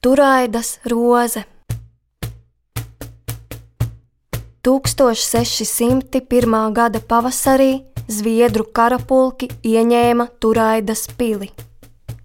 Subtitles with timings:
[0.00, 1.42] Turaidas roze.
[4.62, 6.72] 1601.
[6.72, 11.48] gada pavasarī Zviedru karapulki ieņēma Turaidas pili.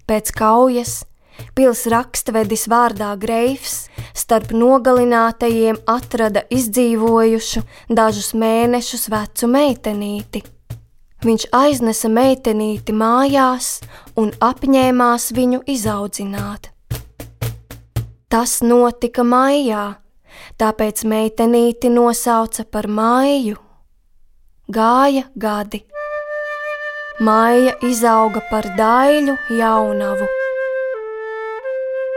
[0.05, 0.91] Pēc kaujas
[1.57, 10.43] pils rakstvedis vārdā Greifs starp nogalinātajiem atrada izdzīvojušu dažus mēnešus vecu meitenīti.
[11.25, 13.79] Viņš aiznesa meitenīti mājās
[14.13, 16.72] un apņēmās viņu izaudzināt.
[18.33, 19.99] Tas notika maijā,
[20.57, 23.59] tāpēc meitenīti nosauca par māju.
[24.73, 25.83] Gāja gadi.
[27.21, 30.25] Māja izauga par daļu jaunavu.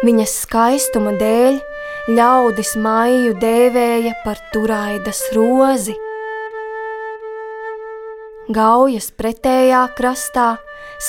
[0.08, 1.60] Viņas skaistuma dēļ
[2.16, 5.98] ļaudis māju dēvēja par turaidas rozi.
[8.56, 10.48] Gaujas pretējā krastā,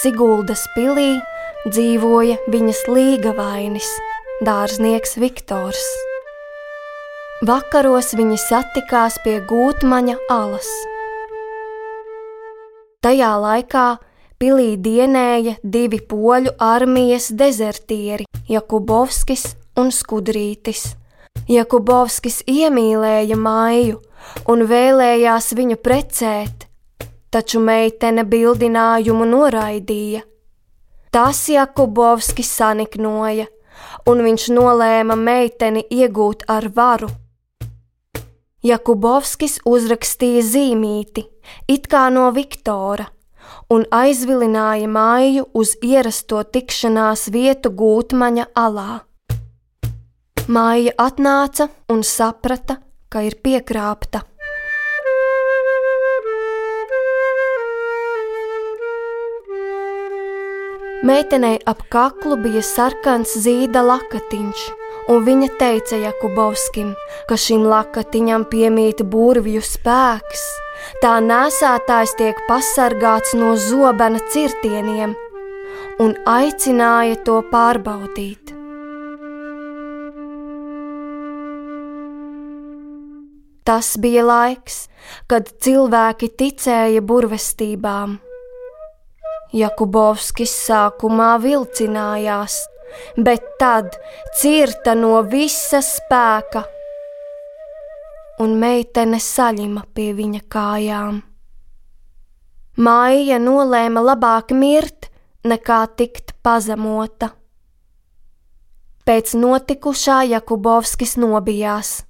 [0.01, 1.13] Siguldas pilī,
[1.71, 3.95] dzīvoja viņas līgavainis
[4.37, 5.81] dārznieks Viktors.
[7.41, 10.67] Vakaros viņi satikās pie gūtmaņa alas.
[13.01, 13.85] Tajā laikā
[14.37, 20.93] pilī dienēja divi poļu armijas dezertieri- Jakubovskis un Skudrītis.
[21.49, 24.01] Jakubovskis iemīlēja māju
[24.45, 26.69] un vēlējās viņu precēt,
[27.31, 30.21] taču meitene bildinājumu noraidīja.
[31.09, 33.47] Tas Jakubovskis saniknoja
[34.09, 37.09] un viņš nolēma meiteni iegūt ar varu.
[38.65, 41.23] Jakubovskis uzrakstīja zīmīti,
[41.69, 43.05] it kā no Viktora,
[43.69, 49.03] un aizvilināja māju uz ierasto tikšanās vietu gūtmaņa alā.
[50.47, 52.79] Māja atnāca un saprata,
[53.11, 54.23] ka ir piekrāpta.
[61.03, 64.61] Meitenei ap kaklu bija sarkans zīda lakatiņš,
[65.13, 66.95] un viņa teica Jakubovskim,
[67.29, 70.47] ka šim lakatiņam piemīt burvju spēks,
[71.03, 75.13] tā nesētājs tiek pasargāts no zobena cirtieniem,
[76.01, 78.55] un aicināja to pārbaudīt.
[83.69, 84.87] Tas bija laiks,
[85.29, 88.23] kad cilvēki ticēja burvestībām
[89.55, 92.57] Jakubovskis sākumā vilcinājās,
[93.15, 93.95] bet tad
[94.39, 96.65] cirta no visa spēka,
[98.43, 101.21] un meitene saļima pie viņa kājām.
[102.77, 105.07] Māja nolēma labāk mirt,
[105.47, 107.31] nekā tikt pazemota.
[109.07, 112.01] Pēc notikušā Jakubovskis nobijās,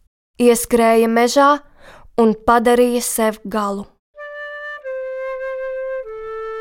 [0.41, 1.51] ieskrēja mežā
[2.17, 3.85] un padarīja sev galu.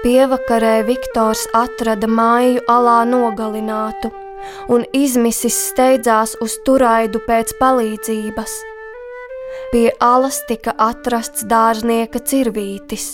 [0.06, 4.12] Pievakarē Viktors atrada māju alā nogalinātu
[4.70, 8.52] un izmisis steidzās uz turaidu pēc palīdzības.
[9.72, 13.06] Pie alas tika atrasts dārznieka cirvītis.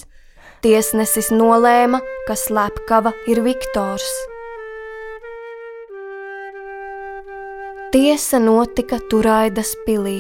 [0.61, 4.11] Tiesnesis nolēma, ka slepkava ir Viktors.
[7.97, 10.19] Tiesa notika Turaidas pilī,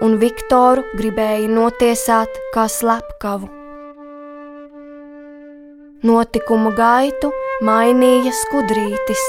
[0.00, 3.63] un Viktoru gribēja notiesāt kā slepkavu.
[6.04, 7.30] Notikumu gaitu
[7.64, 9.22] mainīja skudrītis,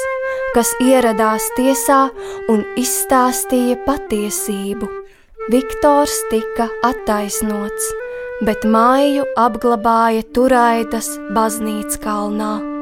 [0.51, 2.01] kas ieradās tiesā
[2.51, 4.91] un izstāstīja patiesību.
[5.53, 7.91] Viktors tika attaisnots,
[8.43, 12.74] bet māju apglabāja Turaidas baznīcas kalnā.